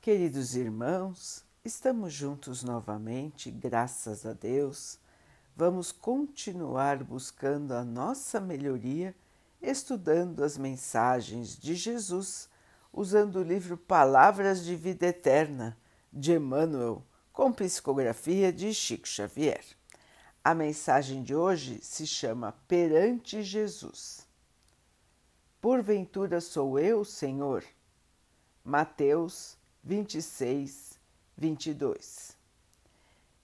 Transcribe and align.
Queridos 0.00 0.54
irmãos, 0.54 1.44
estamos 1.64 2.12
juntos 2.14 2.62
novamente, 2.62 3.50
graças 3.50 4.24
a 4.24 4.32
Deus. 4.32 4.96
Vamos 5.56 5.90
continuar 5.90 7.02
buscando 7.02 7.74
a 7.74 7.84
nossa 7.84 8.40
melhoria, 8.40 9.12
estudando 9.60 10.44
as 10.44 10.56
mensagens 10.56 11.58
de 11.58 11.74
Jesus, 11.74 12.48
usando 12.92 13.40
o 13.40 13.42
livro 13.42 13.76
Palavras 13.76 14.64
de 14.64 14.76
Vida 14.76 15.08
Eterna 15.08 15.76
de 16.12 16.32
Emmanuel, 16.32 17.04
com 17.32 17.52
psicografia 17.52 18.52
de 18.52 18.72
Chico 18.72 19.06
Xavier. 19.06 19.64
A 20.44 20.54
mensagem 20.54 21.24
de 21.24 21.34
hoje 21.34 21.80
se 21.82 22.06
chama 22.06 22.52
Perante 22.68 23.42
Jesus. 23.42 24.24
Porventura 25.60 26.40
sou 26.40 26.78
eu, 26.78 27.04
Senhor? 27.04 27.64
Mateus 28.64 29.57
26, 29.88 31.00
22. 31.34 32.36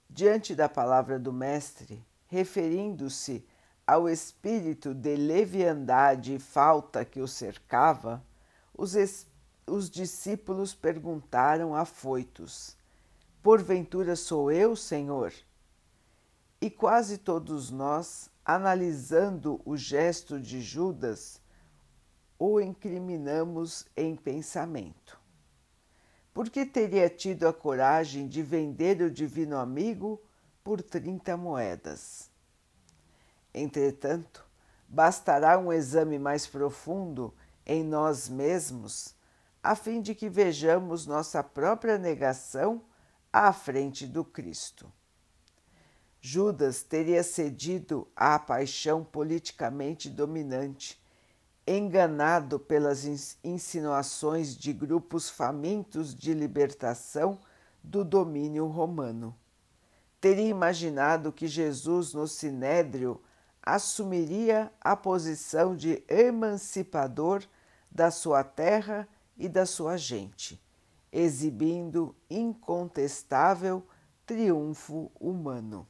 Diante 0.07 0.53
da 0.53 0.69
palavra 0.69 1.17
do 1.17 1.33
Mestre, 1.33 2.05
referindo-se 2.27 3.43
ao 3.87 4.07
espírito 4.07 4.93
de 4.93 5.15
leviandade 5.15 6.35
e 6.35 6.39
falta 6.39 7.03
que 7.03 7.19
o 7.19 7.27
cercava, 7.27 8.23
os, 8.77 8.93
os 9.65 9.89
discípulos 9.89 10.75
perguntaram 10.75 11.73
afoitos: 11.73 12.77
Porventura 13.41 14.15
sou 14.15 14.51
eu, 14.51 14.75
Senhor? 14.75 15.33
E 16.61 16.69
quase 16.69 17.17
todos 17.17 17.71
nós, 17.71 18.29
analisando 18.45 19.59
o 19.65 19.75
gesto 19.75 20.39
de 20.39 20.61
Judas, 20.61 21.41
o 22.37 22.61
incriminamos 22.61 23.87
em 23.97 24.15
pensamento. 24.15 25.24
Por 26.35 26.49
que 26.49 26.65
teria 26.65 27.09
tido 27.09 27.47
a 27.47 27.53
coragem 27.53 28.27
de 28.27 28.43
vender 28.43 29.01
o 29.01 29.09
divino 29.09 29.57
amigo 29.57 30.21
por 30.65 30.81
30 30.81 31.37
moedas? 31.37 32.29
Entretanto, 33.53 34.45
bastará 34.85 35.57
um 35.57 35.71
exame 35.71 36.19
mais 36.19 36.45
profundo 36.45 37.33
em 37.65 37.85
nós 37.85 38.27
mesmos, 38.27 39.15
a 39.63 39.77
fim 39.77 40.01
de 40.01 40.13
que 40.13 40.27
vejamos 40.27 41.07
nossa 41.07 41.41
própria 41.41 41.97
negação 41.97 42.83
à 43.31 43.53
frente 43.53 44.05
do 44.05 44.25
Cristo. 44.25 44.91
Judas 46.19 46.83
teria 46.83 47.23
cedido 47.23 48.09
à 48.13 48.37
paixão 48.37 49.05
politicamente 49.05 50.09
dominante 50.09 51.01
enganado 51.67 52.59
pelas 52.59 53.05
insinuações 53.43 54.55
de 54.55 54.71
grupos 54.71 55.29
famintos 55.29 56.13
de 56.13 56.33
libertação 56.33 57.39
do 57.83 58.03
domínio 58.03 58.67
romano. 58.67 59.35
Teria 60.21 60.47
imaginado 60.47 61.31
que 61.31 61.47
Jesus 61.47 62.13
no 62.13 62.27
Sinédrio 62.27 63.21
assumiria 63.61 64.71
a 64.79 64.95
posição 64.95 65.75
de 65.75 66.03
emancipador 66.07 67.43
da 67.89 68.11
sua 68.11 68.43
terra 68.43 69.07
e 69.35 69.49
da 69.49 69.65
sua 69.65 69.97
gente, 69.97 70.61
exibindo 71.11 72.15
incontestável 72.29 73.83
triunfo 74.25 75.11
humano. 75.19 75.87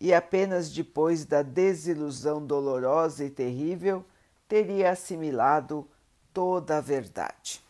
E 0.00 0.14
apenas 0.14 0.70
depois 0.70 1.24
da 1.24 1.42
desilusão 1.42 2.44
dolorosa 2.44 3.24
e 3.24 3.30
terrível 3.30 4.04
teria 4.50 4.90
assimilado 4.90 5.88
toda 6.34 6.78
a 6.78 6.80
verdade. 6.80 7.64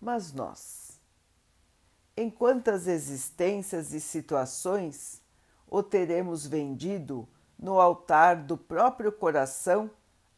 Mas 0.00 0.32
nós, 0.32 1.00
em 2.16 2.30
quantas 2.30 2.86
existências 2.86 3.92
e 3.92 4.00
situações 4.00 5.20
o 5.66 5.82
teremos 5.82 6.46
vendido 6.46 7.28
no 7.58 7.80
altar 7.80 8.36
do 8.36 8.56
próprio 8.56 9.10
coração 9.10 9.90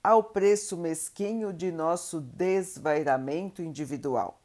ao 0.02 0.24
preço 0.24 0.75
mesquinho 0.75 1.52
de 1.52 1.70
nosso 1.70 2.19
desvairamento 2.19 3.60
individual? 3.60 4.41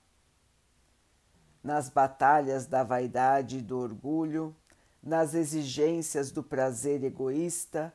Nas 1.63 1.89
batalhas 1.89 2.65
da 2.65 2.83
vaidade 2.83 3.59
e 3.59 3.61
do 3.61 3.79
orgulho, 3.79 4.53
nas 5.01 5.33
exigências 5.33 6.31
do 6.31 6.43
prazer 6.43 7.01
egoísta, 7.05 7.93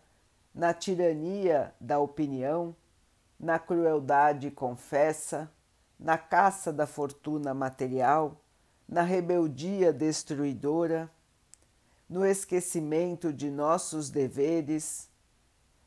na 0.55 0.75
tirania 0.75 1.75
da 1.81 1.99
opinião, 1.99 2.77
na 3.39 3.59
crueldade 3.59 4.51
confessa, 4.51 5.51
na 5.99 6.19
caça 6.19 6.73
da 6.73 6.87
fortuna 6.87 7.55
material, 7.55 8.41
na 8.89 9.03
rebeldia 9.03 9.93
destruidora, 9.93 11.11
no 12.09 12.27
esquecimento 12.27 13.33
de 13.33 13.51
nossos 13.51 14.11
deveres, 14.11 15.09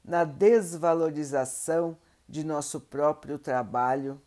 na 0.04 0.24
desvalorização 0.24 1.98
de 2.28 2.44
nosso 2.44 2.80
próprio 2.80 3.38
trabalho, 3.38 4.20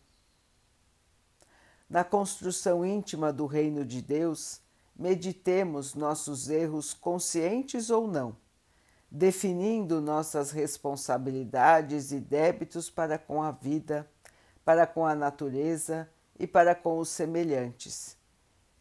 na 1.89 2.03
construção 2.03 2.85
íntima 2.85 3.33
do 3.33 3.45
Reino 3.45 3.83
de 3.83 4.01
Deus, 4.01 4.61
meditemos 4.95 5.95
nossos 5.95 6.49
erros 6.49 6.93
conscientes 6.93 7.89
ou 7.89 8.07
não 8.07 8.37
definindo 9.11 9.99
nossas 9.99 10.51
responsabilidades 10.51 12.11
e 12.11 12.19
débitos 12.19 12.89
para 12.89 13.17
com 13.17 13.41
a 13.41 13.51
vida, 13.51 14.09
para 14.63 14.85
com 14.85 15.05
a 15.05 15.15
natureza 15.15 16.09
e 16.37 16.45
para 16.45 16.75
com 16.75 16.99
os 16.99 17.09
semelhantes. 17.09 18.17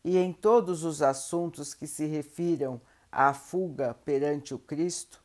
E 0.04 0.18
em 0.18 0.32
todos 0.32 0.84
os 0.84 1.00
assuntos 1.02 1.72
que 1.72 1.86
se 1.86 2.06
refiram 2.06 2.80
à 3.10 3.32
fuga 3.32 3.94
perante 4.04 4.54
o 4.54 4.58
Cristo, 4.58 5.22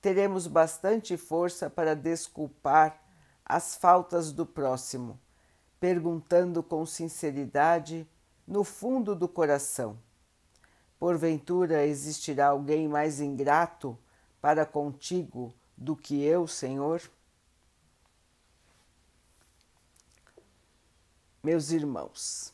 teremos 0.00 0.46
bastante 0.46 1.16
força 1.16 1.70
para 1.70 1.96
desculpar 1.96 3.02
as 3.44 3.74
faltas 3.74 4.30
do 4.30 4.44
próximo, 4.44 5.18
perguntando 5.80 6.62
com 6.62 6.84
sinceridade 6.84 8.06
no 8.46 8.62
fundo 8.62 9.14
do 9.16 9.26
coração: 9.26 9.98
Porventura 10.98 11.86
existirá 11.86 12.48
alguém 12.48 12.86
mais 12.86 13.20
ingrato 13.20 13.98
para 14.40 14.64
contigo 14.66 15.52
do 15.76 15.96
que 15.96 16.22
eu, 16.22 16.46
Senhor? 16.46 17.00
Meus 21.42 21.70
irmãos, 21.70 22.52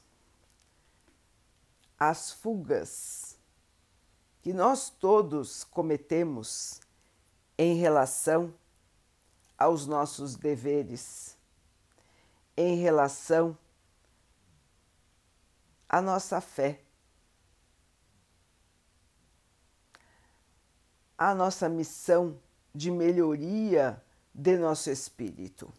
as 1.99 2.33
fugas 2.33 3.37
que 4.43 4.53
nós 4.53 4.91
todos 4.91 5.65
cometemos 5.65 6.81
em 7.57 7.77
relação 7.77 8.53
aos 9.57 9.87
nossos 9.87 10.37
deveres, 10.37 11.37
em 12.55 12.77
relação 12.77 13.57
à 15.89 16.03
nossa 16.03 16.41
fé, 16.43 16.84
a 21.31 21.35
nossa 21.35 21.69
missão 21.69 22.39
de 22.75 22.91
melhoria 22.91 24.03
de 24.35 24.57
nosso 24.59 24.91
espírito. 24.91 25.73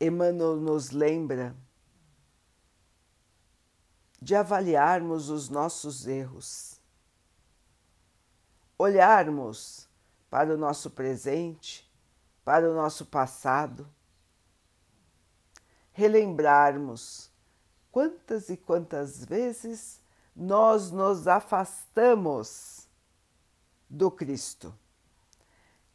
Emmanuel 0.00 0.56
nos 0.56 0.90
lembra 0.90 1.56
de 4.20 4.34
avaliarmos 4.34 5.30
os 5.30 5.48
nossos 5.48 6.06
erros, 6.06 6.80
olharmos 8.76 9.88
para 10.28 10.52
o 10.52 10.58
nosso 10.58 10.90
presente, 10.90 11.90
para 12.44 12.70
o 12.70 12.74
nosso 12.74 13.06
passado, 13.06 13.88
relembrarmos 15.92 17.30
quantas 17.92 18.48
e 18.48 18.56
quantas 18.56 19.24
vezes 19.24 20.00
nós 20.34 20.90
nos 20.90 21.28
afastamos 21.28 22.83
do 23.88 24.10
Cristo. 24.10 24.74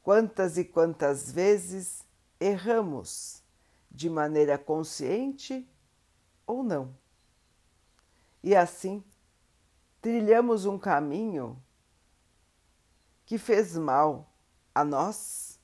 Quantas 0.02 0.58
e 0.58 0.64
quantas 0.64 1.32
vezes 1.32 2.04
erramos 2.40 3.44
de 3.92 4.10
maneira 4.10 4.58
consciente 4.58 5.68
ou 6.46 6.64
não. 6.64 6.96
E 8.42 8.56
assim 8.56 9.04
trilhamos 10.02 10.66
um 10.66 10.78
caminho 10.80 11.62
que 13.26 13.38
fez 13.38 13.78
mal 13.78 14.32
a 14.74 14.84
nós, 14.84 15.60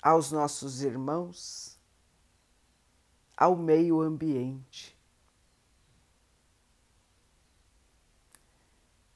aos 0.00 0.32
nossos 0.32 0.82
irmãos, 0.82 1.78
ao 3.36 3.54
meio 3.54 4.00
ambiente. 4.00 4.95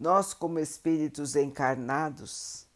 Nós, 0.01 0.33
como 0.33 0.59
espíritos 0.59 1.37
encarnados, 1.37 2.67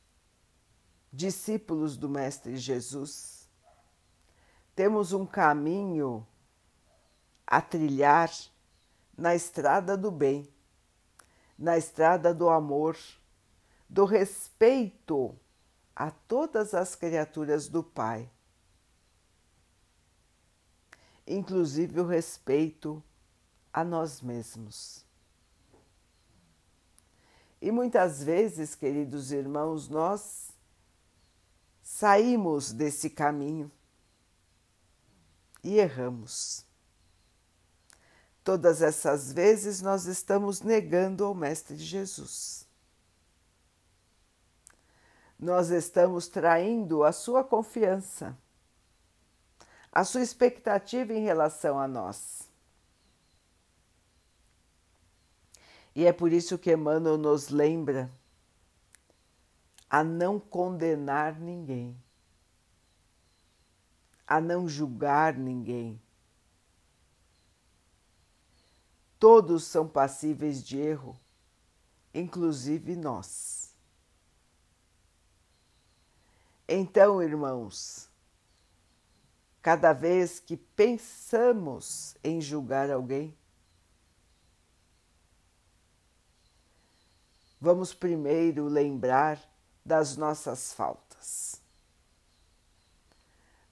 discípulos 1.11 1.97
do 1.97 2.07
Mestre 2.07 2.55
Jesus, 2.59 3.49
temos 4.77 5.15
um 5.15 5.25
caminho 5.25 6.27
a 7.47 7.63
trilhar 7.63 8.31
na 9.17 9.35
estrada 9.35 9.97
do 9.97 10.11
bem, 10.11 10.47
na 11.59 11.79
estrada 11.79 12.35
do 12.35 12.51
amor, 12.51 12.95
do 13.89 14.05
respeito 14.05 15.35
a 15.97 16.11
todas 16.11 16.75
as 16.75 16.95
criaturas 16.95 17.69
do 17.69 17.83
Pai, 17.83 18.31
inclusive 21.27 22.01
o 22.01 22.07
respeito 22.07 23.03
a 23.73 23.83
nós 23.83 24.21
mesmos. 24.21 25.07
E 27.65 27.73
muitas 27.73 28.23
vezes, 28.23 28.75
queridos 28.75 29.33
irmãos, 29.33 29.89
nós 29.89 30.51
saímos 31.83 32.71
desse 32.71 33.09
caminho 33.09 33.73
e 35.63 35.79
erramos. 35.79 36.63
Todas 38.45 38.83
essas 38.83 39.33
vezes 39.33 39.81
nós 39.81 40.05
estamos 40.05 40.61
negando 40.61 41.25
ao 41.25 41.35
Mestre 41.35 41.79
Jesus. 41.79 42.69
Nós 45.41 45.71
estamos 45.71 46.29
traindo 46.29 47.03
a 47.03 47.13
sua 47.13 47.43
confiança, 47.43 48.37
a 49.91 50.05
sua 50.05 50.21
expectativa 50.21 51.15
em 51.15 51.25
relação 51.25 51.79
a 51.79 51.89
nós. 51.89 52.47
E 55.95 56.07
é 56.07 56.13
por 56.13 56.33
isso 56.33 56.59
que 56.59 56.73
Emmanuel 56.73 57.17
nos 57.17 57.49
lembra 57.49 58.11
a 59.89 60.03
não 60.03 60.41
condenar 60.41 61.39
ninguém, 61.39 61.97
a 64.27 64.41
não 64.41 64.69
julgar 64.69 65.35
ninguém 65.37 66.01
Todos 69.25 69.65
são 69.65 69.89
passíveis 69.89 70.63
de 70.63 70.79
erro, 70.79 71.19
inclusive 72.13 72.95
nós. 72.95 73.75
Então, 76.69 77.23
irmãos, 77.23 78.07
cada 79.63 79.95
vez 79.95 80.39
que 80.39 80.59
pensamos 80.59 82.15
em 82.23 82.39
julgar 82.39 82.91
alguém, 82.91 83.35
vamos 87.65 87.95
primeiro 87.95 88.69
lembrar 88.69 89.41
das 89.83 90.19
nossas 90.19 90.75
faltas. 90.75 91.63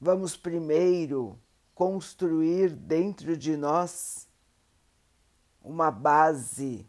Vamos 0.00 0.34
primeiro 0.34 1.38
construir 1.74 2.70
dentro 2.70 3.36
de 3.36 3.54
nós 3.54 4.26
uma 5.60 5.90
base 5.90 6.88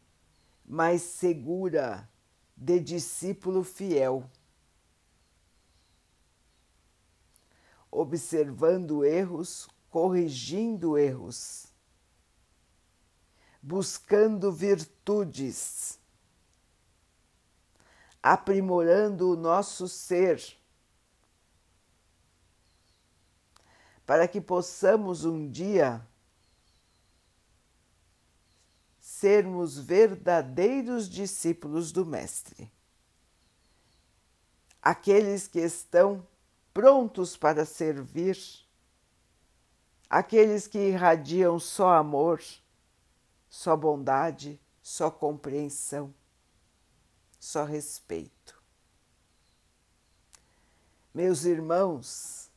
mais 0.66 1.02
segura 1.02 2.10
de 2.56 2.80
discípulo 2.80 3.66
fiel. 3.66 4.24
Observando 7.92 9.04
erros, 9.04 9.68
corrigindo 9.90 10.98
erros, 10.98 11.68
buscando 13.62 14.54
virtudes, 14.54 16.00
aprimorando 18.24 19.30
o 19.30 19.36
nosso 19.36 19.90
ser, 19.90 20.42
para 24.06 24.30
que 24.30 24.40
possamos 24.40 25.26
um 25.26 25.50
dia 25.50 26.02
sermos 28.98 29.78
verdadeiros 29.78 31.10
discípulos 31.10 31.92
do 31.92 32.06
Mestre. 32.06 32.72
Aqueles 34.82 35.48
que 35.48 35.60
estão 35.60 36.26
prontos 36.74 37.36
para 37.36 37.66
servir, 37.66 38.38
aqueles 40.10 40.68
que 40.68 40.78
irradiam 40.78 41.60
só 41.60 41.94
amor, 41.94 42.42
só 43.50 43.76
bondade, 43.76 44.60
só 44.82 45.10
compreensão, 45.10 46.14
só 47.44 47.66
respeito. 47.66 48.58
Meus 51.14 51.44
irmãos, 51.44 52.50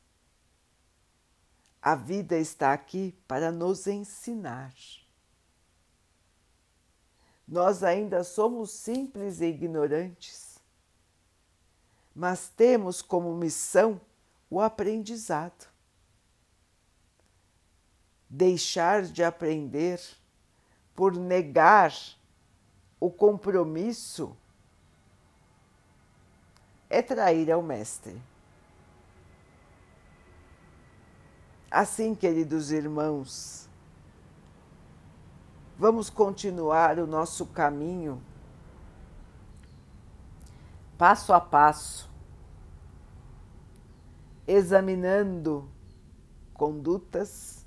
a 1.83 1.97
vida 1.97 2.39
está 2.39 2.73
aqui 2.73 3.13
para 3.27 3.51
nos 3.51 3.89
ensinar. 3.89 4.73
Nós 7.49 7.83
ainda 7.83 8.23
somos 8.23 8.71
simples 8.71 9.41
e 9.41 9.47
ignorantes, 9.47 10.61
mas 12.15 12.49
temos 12.49 13.03
como 13.03 13.35
missão 13.35 14.01
o 14.49 14.61
aprendizado. 14.61 15.67
Deixar 18.31 19.03
de 19.03 19.25
aprender 19.25 20.01
por 20.95 21.13
negar 21.13 21.93
o 23.01 23.11
compromisso 23.11 24.37
é 26.97 27.03
trair 27.03 27.51
ao 27.51 27.63
Mestre. 27.63 28.21
Assim, 31.71 32.15
queridos 32.15 32.71
irmãos, 32.71 33.67
Vamos 35.79 36.09
continuar 36.09 36.99
o 36.99 37.07
nosso 37.07 37.45
caminho 37.45 38.23
passo 40.97 41.35
a 41.35 41.41
passo, 41.41 42.11
examinando 44.49 45.69
condutas, 46.55 47.67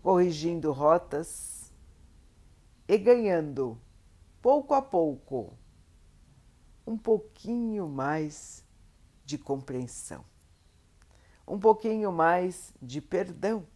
corrigindo 0.00 0.70
rotas 0.70 1.74
e 2.86 2.96
ganhando, 2.96 3.76
pouco 4.40 4.72
a 4.72 4.80
pouco, 4.80 5.58
um 6.86 6.96
pouquinho 6.96 7.88
mais 7.88 8.64
de 9.24 9.38
compreensão, 9.38 10.24
um 11.46 11.58
pouquinho 11.58 12.10
mais 12.12 12.72
de 12.80 13.00
perdão, 13.00 13.66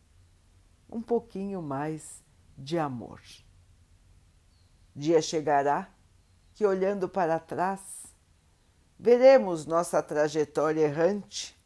um 0.88 1.00
pouquinho 1.00 1.62
mais 1.62 2.22
de 2.56 2.78
amor. 2.78 3.20
Dia 4.94 5.20
chegará 5.20 5.90
que, 6.54 6.64
olhando 6.64 7.08
para 7.08 7.38
trás, 7.38 8.06
veremos 8.98 9.66
nossa 9.66 10.02
trajetória 10.02 10.80
errante 10.80 11.56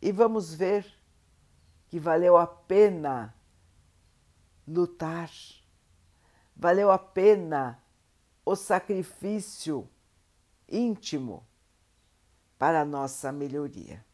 e 0.00 0.12
vamos 0.12 0.52
ver 0.52 0.86
que 1.88 1.98
valeu 1.98 2.36
a 2.36 2.46
pena 2.46 3.34
lutar, 4.66 5.30
valeu 6.56 6.90
a 6.90 6.98
pena 6.98 7.81
o 8.44 8.56
sacrifício 8.56 9.88
íntimo 10.68 11.46
para 12.58 12.80
a 12.80 12.84
nossa 12.84 13.30
melhoria. 13.30 14.04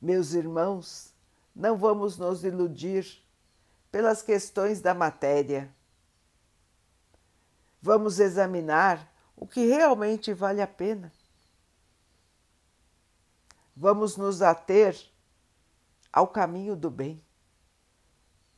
Meus 0.00 0.32
irmãos, 0.32 1.14
não 1.54 1.76
vamos 1.76 2.18
nos 2.18 2.42
iludir 2.42 3.22
pelas 3.90 4.22
questões 4.22 4.80
da 4.80 4.94
matéria. 4.94 5.72
Vamos 7.80 8.18
examinar 8.18 9.12
o 9.36 9.46
que 9.46 9.66
realmente 9.66 10.32
vale 10.32 10.60
a 10.60 10.66
pena. 10.66 11.12
Vamos 13.76 14.16
nos 14.16 14.42
ater 14.42 14.96
ao 16.12 16.28
caminho 16.28 16.74
do 16.74 16.90
bem. 16.90 17.22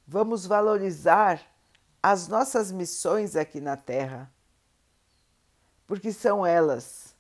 Vamos 0.06 0.46
valorizar 0.46 1.40
as 2.06 2.28
nossas 2.28 2.70
missões 2.70 3.34
aqui 3.34 3.62
na 3.62 3.78
Terra, 3.78 4.30
porque 5.86 6.12
são 6.12 6.44
elas 6.44 7.16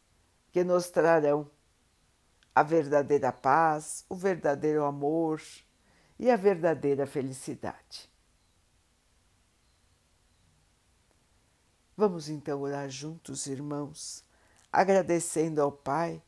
que 0.52 0.62
nos 0.62 0.90
trarão 0.90 1.50
a 2.54 2.62
verdadeira 2.62 3.32
paz, 3.32 4.04
o 4.10 4.14
verdadeiro 4.14 4.84
amor 4.84 5.40
e 6.18 6.30
a 6.30 6.36
verdadeira 6.36 7.06
felicidade. 7.06 8.12
Vamos 11.96 12.28
então 12.28 12.60
orar 12.60 12.90
juntos, 12.90 13.46
irmãos, 13.46 14.22
agradecendo 14.70 15.62
ao 15.62 15.72
Pai 15.72 16.22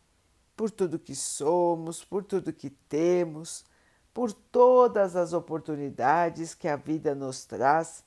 por 0.56 0.70
tudo 0.70 0.98
que 0.98 1.14
somos, 1.14 2.02
por 2.02 2.25
tudo 2.25 2.54
que 2.54 2.70
temos, 2.70 3.66
por 4.14 4.32
todas 4.32 5.14
as 5.14 5.34
oportunidades 5.34 6.54
que 6.54 6.66
a 6.66 6.76
vida 6.76 7.14
nos 7.14 7.44
traz 7.44 8.02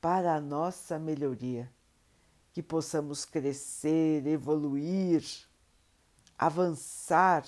para 0.00 0.34
a 0.34 0.40
nossa 0.40 0.98
melhoria, 0.98 1.70
que 2.52 2.62
possamos 2.62 3.24
crescer, 3.24 4.26
evoluir, 4.26 5.24
avançar 6.38 7.44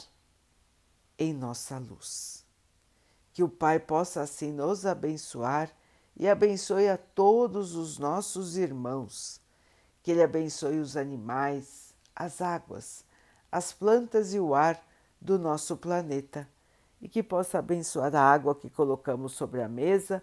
em 1.19 1.33
nossa 1.33 1.79
luz. 1.79 2.45
Que 3.33 3.43
o 3.43 3.49
Pai 3.49 3.79
possa 3.79 4.21
assim 4.23 4.53
nos 4.53 4.85
abençoar 4.85 5.71
e 6.17 6.29
abençoe 6.29 6.89
a 6.89 6.97
todos 6.97 7.75
os 7.75 7.99
nossos 7.99 8.57
irmãos. 8.57 9.41
Que 10.03 10.11
Ele 10.11 10.23
abençoe 10.23 10.79
os 10.79 10.97
animais, 10.97 11.95
as 12.15 12.41
águas, 12.41 13.05
as 13.51 13.73
plantas 13.73 14.35
e 14.35 14.41
o 14.41 14.55
ar 14.55 14.83
do 15.21 15.39
nosso 15.39 15.77
planeta 15.77 16.49
e 17.01 17.09
que 17.09 17.23
possa 17.23 17.59
abençoar 17.59 18.15
a 18.15 18.21
água 18.21 18.55
que 18.55 18.69
colocamos 18.69 19.33
sobre 19.33 19.63
a 19.63 19.69
mesa 19.69 20.23